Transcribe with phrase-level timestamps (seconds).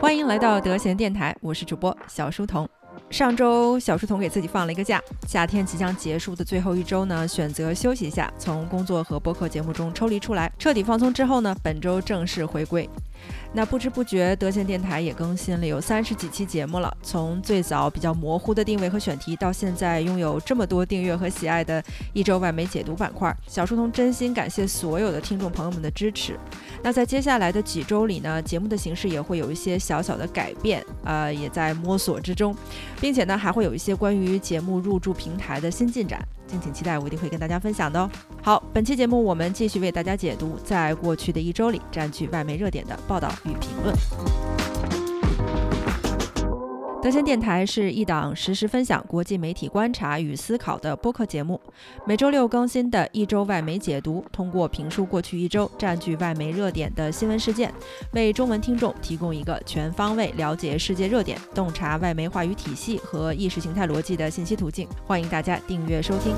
[0.00, 2.68] 欢迎来到德贤电台，我是主播小书童。
[3.10, 12.88] 上周小书童给自己放了一个假，夏天即将结束的最后一周呢，选择休息一下，从工作和播客节目中抽离出来，彻底放松之后呢，本周正式回归。
[13.54, 16.94] 那不知不觉，德贤电台也更新了有三十几期节目了。
[17.02, 26.38] 从最早比较模糊的定位和选题，到现在拥有这么多订阅和喜爱的一周外媒解读板块，小书童真心感谢所有的听众朋友们的支持。
[26.82, 32.54] 那在接下来的几周里呢，节目的形式也会有一些小小的改变，呃，也在摸索之中，
[33.00, 36.22] 并且呢，还会有一些关于节目入驻平台的新进展。
[36.46, 38.10] 敬请期待，我一定会跟大家分享的哦。
[38.42, 43.94] 好，本期节目我们继续为大家解读在过去的一周里占据外媒热点的报道与评论。
[47.00, 51.58] 德先电台是一档实时分享国际媒体观察与思考的播客节目，
[52.04, 57.72] 每周六更新的一周外媒解读，通过评述过去一周占据外媒热点的新闻事件，
[58.12, 64.86] 为中文听众提供一个全方位了解世界热点、洞察外媒话语体系和意识形态逻辑的信息途径。
[65.06, 66.34] 欢迎大家订阅收听。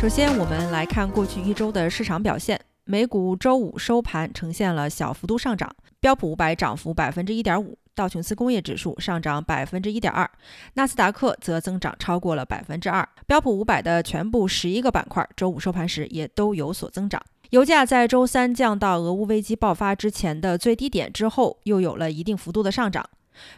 [0.00, 2.65] 首先，我们来看过去一周的市场表现。
[2.88, 10.30] 美股周五收盘呈现了小幅度上涨，标普五百涨幅百分之一点五，道琼斯工业指数上涨百分之一点二，
[10.74, 13.06] 纳斯达克则增长超过了百分之二。
[13.26, 17.20] 标普五百的全部十一个板块周五收盘时也都有所增长。
[17.50, 23.04] 油价在周三降到俄乌危机爆发之前的最低点之后，又有了一定幅度的上涨。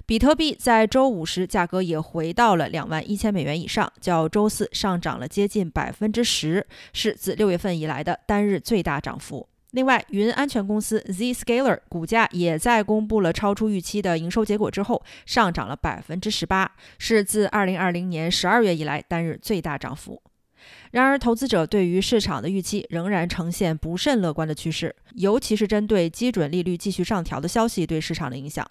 [0.07, 9.49] 比特币在周五时价格也回到了两万一千美元以上，较周四上涨了接近百分之十，是自六月份以来的单日最大涨幅。
[9.73, 20.23] 另外，云安全公司 Zscaler 股价也在公布了超出预期的营收结果之后，上涨了百分之十八，是自二零二零年十二月以来单日最大涨幅。
[20.93, 28.67] 然而，投资者对于市场的预期仍然呈现不甚乐观的趋势，尤其是针对基准利率继续上调的消息对市场的影响。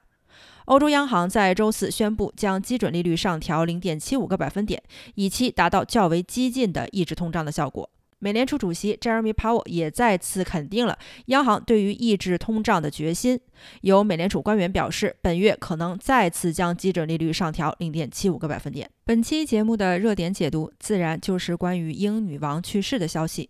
[0.68, 4.84] 欧洲央行在周四宣布将基准利率上调零点七五个百分点，
[5.16, 7.90] 以期达到较为激进的抑制通胀的效果。
[8.20, 10.98] 美联储主席 Jeremy Powell 也再次肯定了
[11.28, 13.40] 央行对于抑制通胀的决心。
[13.80, 18.90] 有美联储官员表示，本月可能再次将基准利率上调零点七五个百分点。
[19.06, 23.50] 本期节目的热点解读，自然就是关于英女王去世的消息。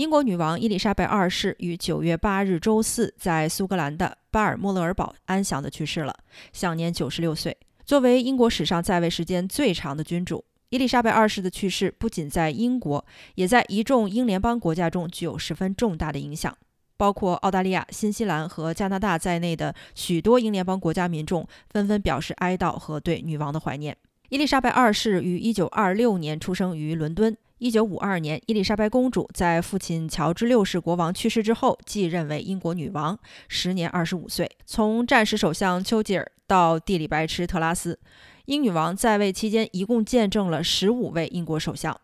[0.00, 6.16] 英国女王伊丽莎白二世于九月八日周四在苏格兰的巴尔莫勒尔堡安详地去世了，
[6.54, 7.54] 享年九十六岁。
[7.84, 16.56] 作为英国史上在位时间最长的君主，伊丽莎白二世的去世不仅在英国，也在一众英联邦国家中具有十分重大的影响。
[16.96, 23.94] 包括澳大利亚、新西兰和加拿大在内的许多英联邦国家民众纷纷表示哀悼和对女王的怀念。
[24.30, 27.36] 伊丽莎白二世于一九二六年出生于伦敦。
[27.60, 34.50] 一九五二年，伊丽莎白公主在父亲乔治六世国王去世之后继任为英国女王，时年二十五岁。
[34.64, 38.00] 从战时首相丘吉尔到地理白痴特拉斯，
[38.46, 41.94] 英女王在位期间一共见证了十五位英国首相。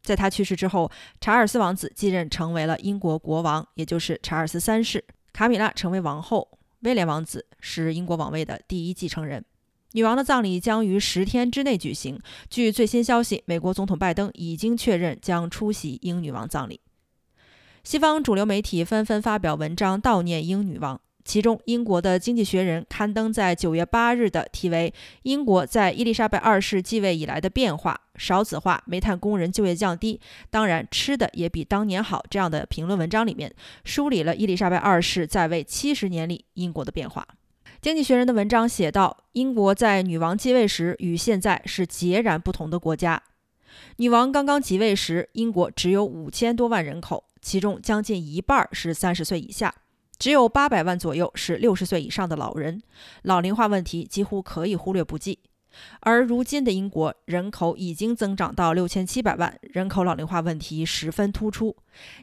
[0.00, 0.88] 在她去世之后，
[1.20, 5.04] 查尔斯王子继任成为了英国国王，也就是查尔斯三世。
[5.32, 9.44] 卡米拉成为王后，威廉王子是英国王位的第一继承人。
[9.92, 12.18] 女王的葬礼将于十天之内举行。
[12.48, 16.80] 据最新消息，美国总统拜登已经确认将出席英女王葬礼。
[17.82, 24.92] 西方主流媒体纷纷发表文章悼念英女王，其中英国的《经济学人》刊登在九月八日的题为
[25.22, 33.52] 《英国在伊丽莎白二世继位以来的变化：少子化、煤炭工人就业降低，当然吃的也比当年好》这样的评论文章里面，
[33.84, 37.26] 梳理了伊丽莎白二世在位七十年里英国的变化。
[37.82, 43.22] 经济学人的文章写道：“英国在女王继位时与现在是截然不同的国家。
[43.96, 49.74] 女王刚刚即位时，英国只有五千多万人口，其中将近一半是三十岁以下，
[50.18, 52.82] 只有八百万左右是六十岁以上的老人，
[53.22, 55.38] 老龄化问题几乎可以忽略不计。
[56.00, 61.74] 而如今的英国人口已经增长到六千七百万，人口老龄化问题十分突出，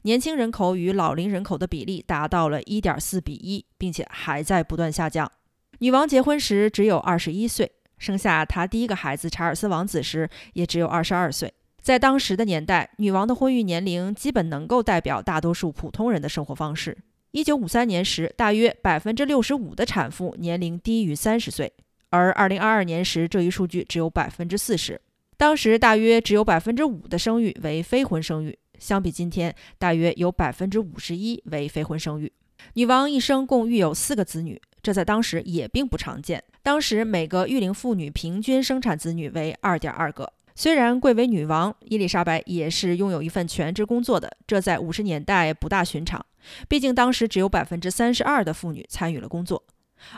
[0.04, 5.32] 年轻人口与老龄人口的比例达到了一点四比一，并且还在不断下降。”
[5.80, 11.54] 女王结婚时只有二十一岁，生下她第一个孩子查尔斯王子时也只有二十二岁。
[11.82, 16.98] 在当时的年代，女王的婚育年龄基本能够代表大多数普通人的生活方式。
[17.32, 21.72] 一九五三年时，大约百分之六十五的产妇年龄低于三十岁，
[22.10, 25.00] 而二零二二年时，这一数据只有百分之四十。
[25.38, 32.34] 当时大约只有百分之五的生育为非婚生育，相比今天，大约有百分之五十一为非婚生育。
[32.74, 34.60] 女王一生共育有四个子女。
[34.88, 36.42] 这在当时也并不常见。
[36.64, 40.32] 当时每个育龄妇女平均生产子女为二点二个。
[40.56, 46.26] 虽然贵为女王，伊丽莎白也是拥有一份全职工作的，这在五十年代不大寻常。
[46.70, 49.62] 毕竟当时只有百分之三十二的妇女参与了工作，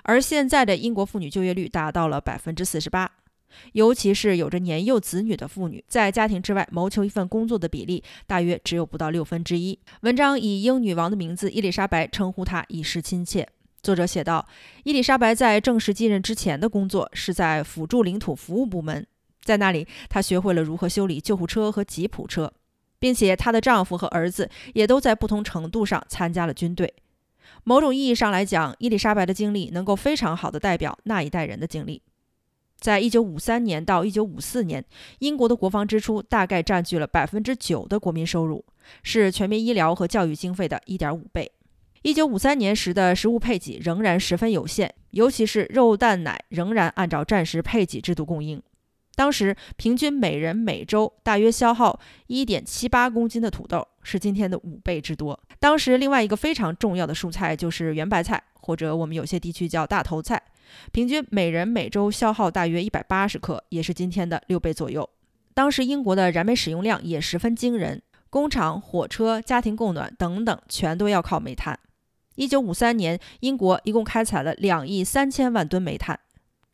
[0.03, 3.09] 而现在的英国妇女就业率达到了百分之四十八。
[3.73, 9.79] 尤其是有着年幼子女的妇女，在家庭之外谋求一份工作的比例，大约只有不到六分之一。
[10.01, 13.49] 文章以英女王的名字伊丽莎白称呼她，以示亲切。
[13.81, 14.45] 作者写道：
[14.83, 19.05] 伊丽莎白在正式继任之前的工作是在辅助领土服务部门，
[19.43, 22.51] 在那里她学会了如何修理救护车和吉普车，
[22.99, 26.93] 并且她的丈夫和儿子也都在不同程度上参加了军队。
[27.63, 32.01] 某种意义上来讲，伊丽莎白的经历能够非常好的代表那一代人的经历。
[32.79, 34.83] 在一九五三年到一九五四年，
[35.19, 38.63] 英国的国防支出大概占据了百分之九的国民收入，
[39.03, 41.51] 是全民医疗和教育经费的一点五倍。
[42.01, 48.61] 一九五三年时的食物配给仍然十分有限，尤其是肉蛋奶仍然按照战时配给制度供应。
[49.15, 55.37] 当时平均每人每周大约消耗一点七八公斤的土豆，是今天的五倍之多。
[55.59, 60.41] 当时另外一个非常重要的蔬菜就是圆白菜，或者我们有些地区叫大头菜。
[60.93, 65.09] 平均每人每周消耗大约一百八十克，也是今天的六倍左右。
[65.53, 71.77] 当时英国的燃煤使用量也十分惊人，工厂、火车、家庭供暖等等，全都要靠煤炭。
[72.39, 76.17] 一九五三年，英国一共开采了两亿三千万吨煤炭。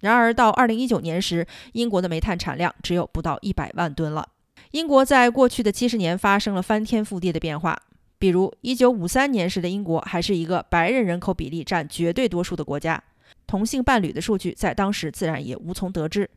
[0.01, 4.29] 然而到二零一九年时，英国的煤炭产量只有不到一百万吨了。
[4.73, 7.75] 英国在过去的七十年发生了翻天覆地的变化，
[8.19, 13.03] 比如一九五三年时的英国还是一个白人人口比例占绝对多数的国家。
[13.47, 16.29] 同性伴侣的数据在当时自然也无从得知，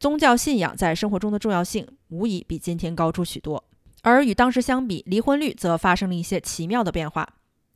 [0.00, 3.62] 宗教信仰在生活中的重要性无疑比今天高出许多。
[4.02, 7.28] 而与当时相比，离婚率则发生了一些奇妙的变化。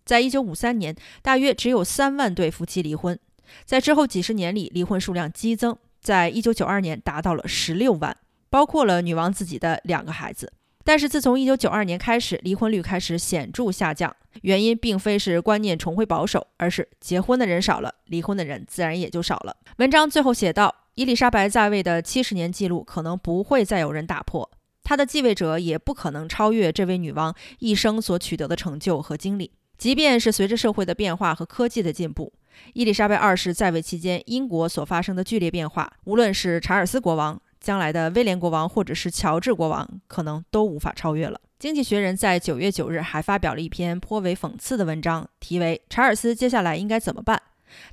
[0.06, 3.18] 在一九五三年，大约只有三万对夫妻离婚，
[3.64, 8.16] 在之后几十年里，离婚数量激增，在一九九二年达到了十六万，
[8.48, 10.52] 包括了女王自己的两个孩子。
[10.84, 14.14] 但是自从1992年开始，离婚率开始显著下降。
[14.42, 19.56] 原因并非是观念重回保守，而是结婚的人少了，离婚的人自然也就少了。
[19.78, 24.48] 文章最后写道：“伊丽莎白在位的七十年记录可能不会再有人打破，
[24.84, 29.50] 她的继位者也不可能超越这位女王一生所取得的成就和经历。
[29.78, 32.32] 即便是随着社会的变化和科技的进步，
[32.72, 41.40] 伊丽莎白二世在位期间，英国所发生的剧烈变化，无论是查尔斯国王。”将来的威廉国王或者是乔治国王，可能都无法超越了。
[41.58, 47.36] 经济学人在九月九日还发表了一篇颇为讽刺的文章，题为《查尔斯接下来应该怎么办》。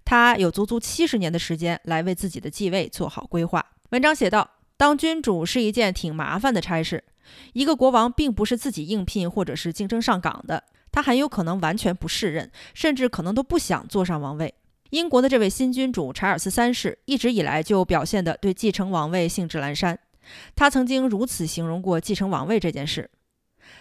[0.05, 3.65] 他有足足七十年的时间来为自己的继位做好规划。
[3.89, 4.47] 文章写道
[4.77, 7.03] ：“当君主是一件挺麻烦的差事。
[7.53, 10.63] 一个国王并不是自己应聘或者是竞争上岗的，
[10.93, 14.53] 他很有可能完全不适任，甚至可能都不想坐上王位。”
[14.91, 19.97] 英国的这位新君主查尔斯三世一直以来就表现得对继承王位兴致阑珊。
[20.55, 23.09] 他曾经如此形容过继承王位这件事：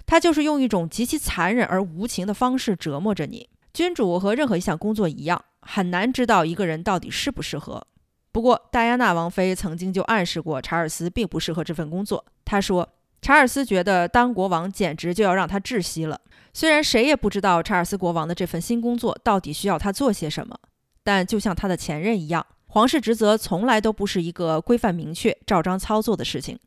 [0.06, 3.49] 他就是用一种极其残忍而无情的方式折磨着你。
[3.75, 7.87] 君主和任何一项工作一样，很难知道一个人到底适不适合。
[8.32, 12.25] 不过，戴安娜王妃曾经就暗示过查尔斯并不适合这份工作。
[12.44, 12.88] 她说，
[13.20, 16.19] 查尔斯觉得当国王简直就要让他窒息了。
[16.52, 20.58] 虽然谁也不知道查尔斯国王的这份新工作到底需要他做些什么。
[21.04, 26.58] 但就像他的前任一样，皇室职责从来都不是一个规范明确、照章操作的事情。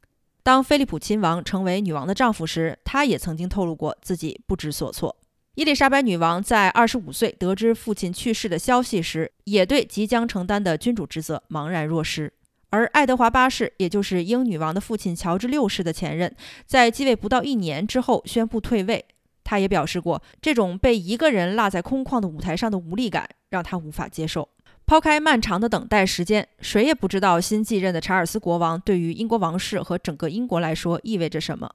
[0.43, 5.15] 当菲利普亲王成为女王的丈夫时，他也曾经透露过自己不知所措。
[5.55, 12.33] 伊丽莎白女王在二十五岁得知父亲去世的消息时，也对即将承担的君主职责茫然若失。
[12.71, 19.05] 而爱德华八世，也就是英女王的父亲乔治六世的前任，在继位不到一年之后宣布退位。
[19.45, 24.49] 他也表示过，这种被一个人落在空旷的舞台上的无力感让他无法接受。
[24.85, 31.69] 抛开漫长的等待时间，谁也不知道新继任的查尔斯国王对于英国王室和整个英国来说意味着什么。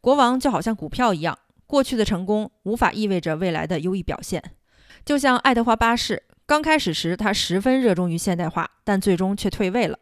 [0.00, 4.42] 国王就好像股票一样，过去的成功无法意味着未来的优异表现。
[5.04, 9.98] 就像爱德华八世，刚开始时他十分热衷于现代化，但最终却退位了。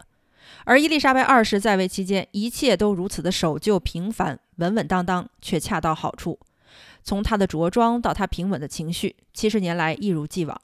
[0.65, 6.39] 而伊丽莎白二世在位期间，一切都如此的守旧平凡、稳稳当当，却恰到好处。
[7.07, 10.61] 从他的着装到他平稳的情绪，七十年来一如既往。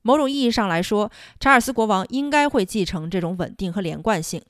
[0.00, 4.42] 某种意义上来说，查尔斯国王应该会继承这种稳定和连贯性。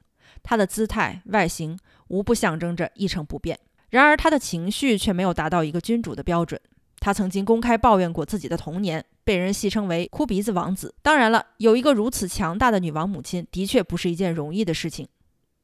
[0.45, 1.77] 他的姿态、外形
[2.07, 3.59] 无不象征着一成不变。
[3.91, 6.61] 然而，他的情绪却没有达到一个君主的标准。
[7.01, 10.95] 他曾经公开抱怨过自己的童年，被人戏称为“哭鼻子王子”。
[11.03, 15.09] 当然了，有一个如此强大的女王母亲，的确不是一件容易的事情。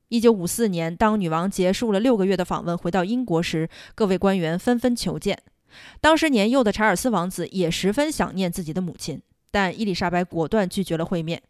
[0.08, 5.40] 一九五四年，当女王结束了六个月的访问，回到英国时，各位官员纷纷求见。
[6.00, 11.42] 当时年幼的查尔斯王子也十分想念自己的母亲，但伊丽莎白果断拒绝了会面。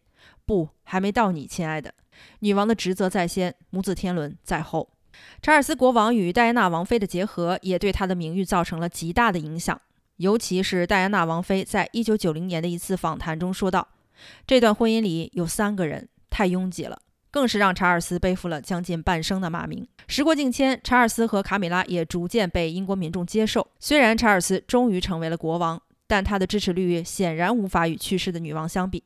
[0.47, 1.95] 不，还没到你，亲爱的。
[2.41, 4.89] 女王的职责在先，母子天伦在后。
[5.43, 9.81] 查尔斯国王与戴安娜王妃的结合也对他的名誉造成了极大的影响。
[10.17, 13.89] 尤其是戴安娜王妃在一九九零年的一次访谈中说道
[14.47, 17.01] ：“这段婚姻里有三个人，太拥挤了。”
[17.31, 19.87] 更是让查尔斯背负了将近半生的骂名。
[20.09, 23.67] 时过境迁，查尔斯和卡米拉也逐渐被英国民众接受。
[23.79, 29.05] 虽然查尔斯终于成为了国王，但他的支持率显然无法与去世的女王相比。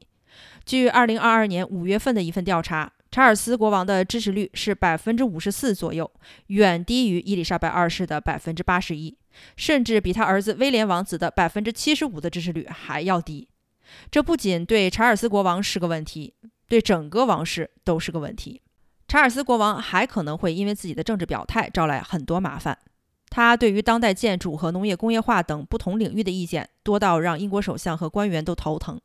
[0.64, 6.10] 据2022年5月份的一份调查，查尔斯国王的支持率是百分之五十四左右，
[6.48, 9.16] 远低于伊丽莎白二世的百分之八十一，
[9.56, 13.48] 甚至比他儿子威廉王子的百分之七十五的支持率还要低。
[14.10, 16.34] 这不仅对查尔斯国王是个问题。
[16.68, 18.60] 对整个王室都是个问题。
[19.06, 22.76] 查尔斯国王还可能会因为自己的政治表态招来很多麻烦。
[23.30, 29.00] 他对于当代建筑和农业工业化等不同领域的意见多到让英国首相和官员都头疼。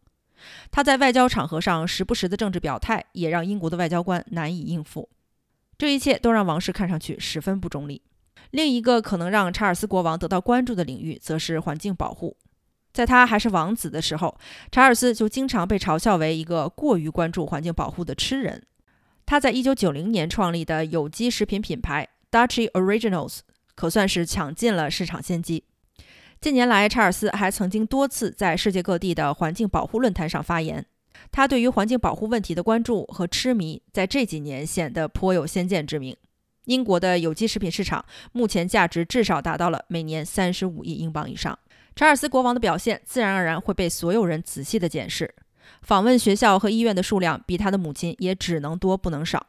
[0.71, 5.09] 他在外交场合上时不时的政治表态也让英国的外交官难以应付。
[5.77, 8.01] 这一切都让王室看上去十分不中立。
[8.51, 12.35] 另一个可能让查尔斯国王得到关注的领域则是环境保护。
[12.99, 14.37] 在他还是王子的时候，
[14.73, 18.61] 查尔斯就经常被嘲笑为一个过于关注环境保护的痴人。
[19.25, 23.37] 他在1990年创立的有机食品品牌 Dutchy Originals
[23.73, 25.63] 可算是抢尽了市场先机。
[26.41, 30.85] 近年来，查尔斯还曾经多次在世界各地的环境保护论坛上发言。
[31.31, 36.13] 他对于环境保护问题的关注和痴迷，在这几年显得颇有先见之明。
[36.65, 38.03] 英国的有机食品市场
[38.33, 41.57] 目前价值至少达到了每年35亿英镑以上。
[41.95, 45.33] 查尔斯国王的表现自然而然会被所有人仔细的检视，
[45.81, 49.47] 访问学校和医院的数量比他的母亲也只能多不能少。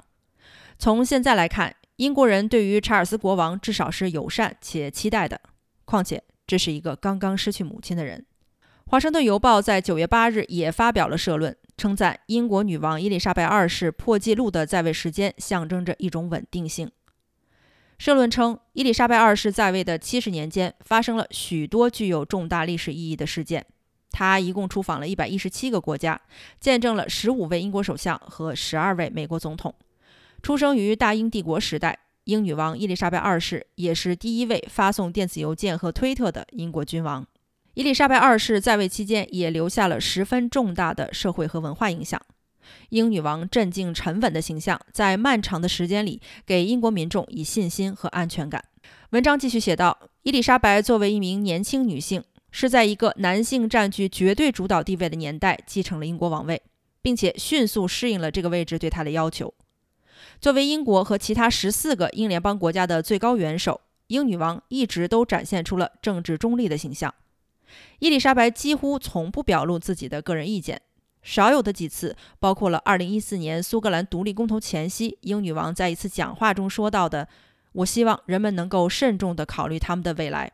[0.79, 5.41] 从现在来看，英国人对于查尔斯国王至少是友善且期待的。
[5.85, 8.25] 况且这是一个刚刚失去母亲的人。
[8.87, 16.91] 华盛顿邮报在九月八日也发表了社论，称赞英国女王伊丽莎白二世破纪录的在位时间象征着一种稳定性。
[18.00, 23.66] 社论称，伊丽莎白二世在位的七十年间，发生了许多具有重大历史意义的事件。
[24.11, 26.19] 她一共出访了一百一十七个国家，
[26.59, 29.75] 见证了十五位英国首相和十二位美国总统。
[30.42, 37.26] 出生于大英帝国时代，英女王伊丽莎白二世也是第一位发送电子邮件和推特的英国君王。
[37.75, 42.19] 伊丽莎白二世在位期间，也留下了十分重大的社会和文化影响。
[42.91, 48.65] 英女王镇静沉稳的形象，在漫长的时间里给英国民众以信心和安全感。
[49.11, 56.62] 文章继续写道：伊丽莎白作为一名年轻女性，是在一个男性占据绝对主导地位的年代继承了英国王位，
[57.03, 59.53] 并且迅速适应了这个位置对她的要求。
[60.41, 67.15] 作为英国和其他十四个英联邦国家的最高元首，英女王一直都展现出了政治中立的形象。
[67.99, 70.81] 伊丽莎白几乎从不表露自己的个人意见。
[71.23, 77.29] 少有的几次，包括了2014年苏格兰独立公投前夕，英女王在一次讲话中说到的
[77.73, 80.50] ：“我希望人们能够慎重地考虑他们的未来。”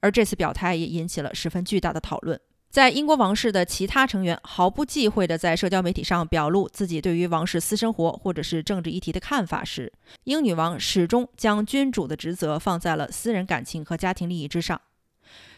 [0.00, 2.40] 而这次表态也引起了十分巨大的讨论。
[2.70, 9.92] 在英国王室的其他成员毫不忌讳地在社交媒体上表露自己对于王室私生活或者是政治议题的看法时，
[10.24, 14.80] 英女王始终将君主的职责放在了私人感情和家庭利益之上。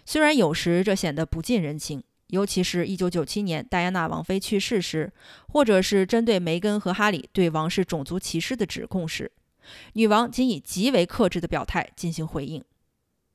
[0.04, 2.02] 虽然有时这显得不近人情。
[2.32, 5.12] 尤其是一九九七年戴安娜王妃去世时，
[5.48, 9.30] 或者是针对梅根和哈里对王室种族歧视的指控时，
[9.92, 12.64] 女王仅以极为克制的表态进行回应。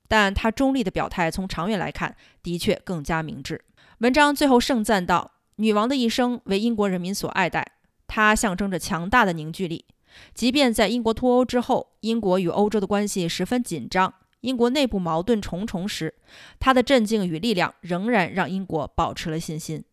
[0.07, 3.63] 但她中立的表态，从长远来看，的确更加明智。
[3.99, 7.73] 文章最后盛赞道：“女王的一生为英国人民所爱戴，
[8.07, 9.85] 她象征着强大的凝聚力。
[10.33, 16.13] 即便在英国脱欧之后，英国与欧洲的关系十分紧张。”英国内部矛盾重重时，
[16.59, 19.83] 他的镇静与力量仍然让英国保持了信心。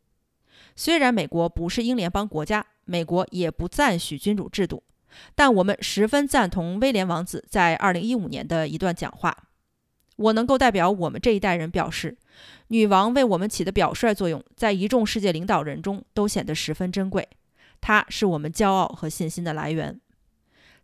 [0.77, 4.83] 虽然美国不是英联邦国家，美国也不赞许君主制度，
[5.35, 9.37] 但我们十分赞同威廉王子在2015年的一段讲话。
[10.17, 12.17] 我能够代表我们这一代人表示，
[12.69, 17.29] 女王为我们起的表率作用，在一众世界领导人中都显得十分珍贵。
[17.81, 20.01] 她是我们骄傲和信心的来源。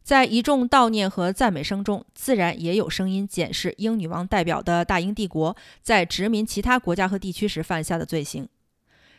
[0.03, 8.45] 在一众悼念和赞美声中，自然也有声音检视英女王代表的大英帝国在殖民其他国家和地区时犯下的罪行。《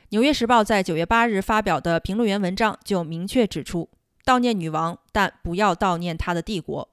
[0.09, 3.89] 纽约时报》在九月八日发表的评论员文章就明确指出：
[4.25, 6.89] 悼念女王，但不要悼念她的帝国。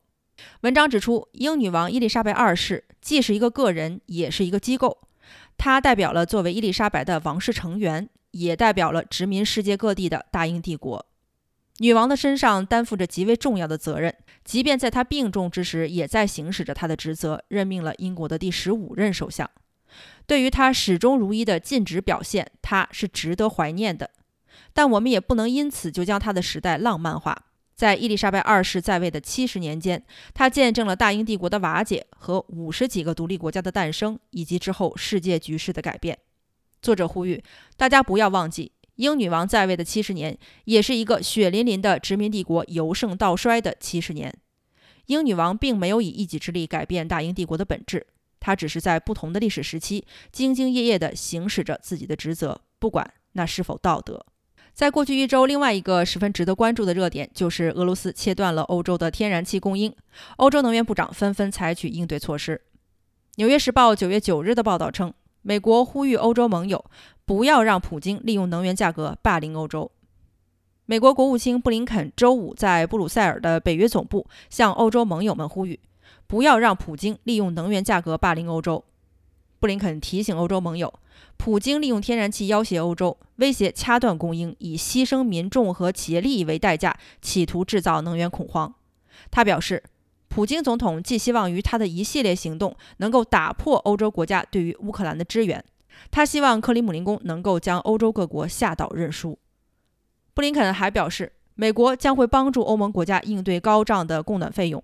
[0.60, 4.98] 文章指出，英女王伊丽莎白二世既是一个个人，也是一个机构。
[5.56, 11.04] 她代表了作为伊丽莎白的王室成员，也代表了殖民世界各地的大英帝国。
[11.78, 19.48] 女王的身上担负着极为重要的责任，即便在她病重之时，也在行使着她的职责，任命了英国的第十五任首相。
[20.26, 24.10] 对于她始终如一的尽职表现，她是值得怀念的。
[24.72, 27.44] 但我们也不能因此就将她的时代浪漫化。
[27.74, 30.04] 在伊丽莎白二世在位的七十年间，
[30.34, 36.18] 她见证了大英帝国的瓦解和五十几个独立国家的诞生，以及之后世界局势的改变。
[36.82, 37.42] 作者呼吁
[37.76, 44.34] 大家不要忘记，英女王在位的七十年，也是一个血淋淋的殖民帝国由盛到衰的七十年。
[45.06, 48.04] 英女王并没有以一己之力改变大英帝国的本质，
[48.40, 54.26] 她只是在不同的历史时期兢兢业业地行使着自己的职责，不管那是否道德。
[54.74, 59.94] 在过去一周，另外一个十分值得关注的热点就是俄罗斯切断了欧洲的天然气供应，
[60.38, 62.60] 欧洲能源部长纷纷采取应对措施。
[63.36, 66.84] 《纽约时报》九月九日的报道称，美国呼吁欧洲盟友
[67.24, 69.90] 不要让普京利用能源价格霸凌欧洲。
[70.86, 75.78] 美国国务卿布林肯周五在布鲁塞尔的北约总部向欧洲盟友们呼吁，
[76.26, 78.82] 不要让普京利用能源价格霸凌欧洲。
[79.60, 80.92] 布林肯提醒欧洲盟友，
[81.36, 88.72] 普京利用天然气要挟欧洲，威胁掐断供应，以牺牲民众和企业利益为代价，企图制造能源恐慌。
[89.30, 89.82] 他表示，
[90.28, 95.64] 普京总统寄希望于他的一系列行动能够打破欧洲国家对于乌克兰的支援。
[96.10, 99.38] 他希望克里姆林宫能够将欧洲各国吓倒认输。
[100.32, 104.82] 布林肯还表示，美国将会帮助欧盟国家应对高涨的供暖费用。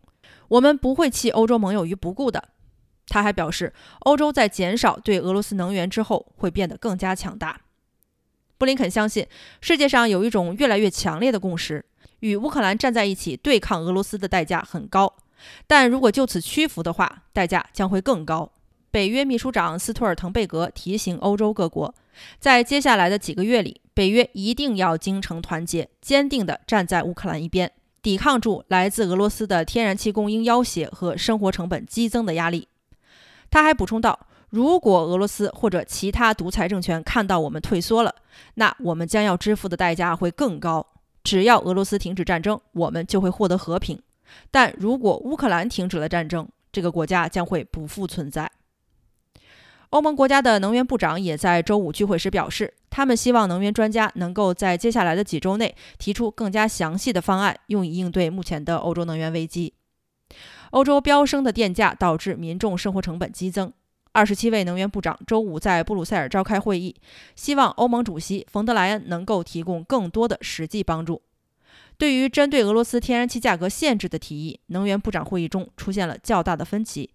[0.48, 2.48] 我们不会弃欧洲盟友于不顾的。
[3.06, 7.60] 他还表示，欧洲在减少对俄罗斯能源之后会变得更加强大。
[8.56, 9.26] 布林肯相信，
[9.60, 11.84] 世界上有一种越来越强烈的共识：
[12.20, 15.14] 与乌克兰站在一起对抗俄罗斯的代价很高，
[15.66, 18.50] 但如果就此屈服的话，代价将会更高。
[18.90, 21.92] 北约秘书长斯托尔滕贝格提醒欧洲各国，
[22.38, 32.68] 在接下来的几个月里，北约一定要精诚团结，坚定地站在乌克兰一边，抵抗住来自俄罗斯的天然气供应要挟和生活成本激增的压力。
[33.50, 38.14] 他还补充道：“如果俄罗斯或者其他独裁政权看到我们退缩了，
[38.54, 40.86] 那我们将要支付的代价会更高。
[41.24, 43.96] 只要俄罗斯停止战争，我们就会获得和平；
[44.50, 48.50] 但如果乌克兰停止了战争，这个国家将会不复存在。”
[49.90, 59.74] 欧盟国家的能源部长也在周五聚会时表示，他们希望能源专家能够在接下来的几周内提出更加详细的方案，用以应对目前的欧洲能源危机。
[60.70, 63.72] 欧洲飙升的电价导致民众生活成本激增。
[64.10, 66.96] 二十七位能源部长周五在布鲁塞尔召开会议，
[67.36, 71.22] 希望欧盟主席冯德莱恩能够提供更多的实际帮助。
[71.96, 77.10] 对于针对俄罗斯天然气价格限制的提议，能源部长会议中出现了较大的分歧，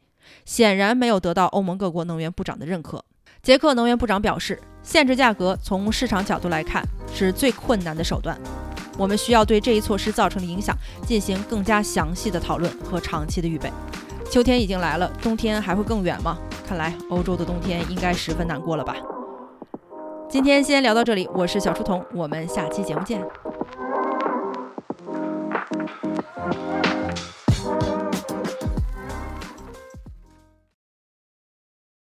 [0.45, 3.03] 显然没有得到欧盟各国能源部长的认可。
[3.41, 8.37] 捷克能源部长表示，限制价格从市场角度来看是最困难的手段。
[8.97, 13.71] 我们需要对这一措施造成的影响进行更加详细的讨论和长期的预备。
[14.29, 16.37] 秋天已经来了，冬天还会更远吗？
[16.67, 18.95] 看来欧洲的冬天应该十分难过了吧。
[20.29, 23.21] 今天先聊到这里，我是小书童，我们下期节目见。
[25.79, 26.88] Thank you.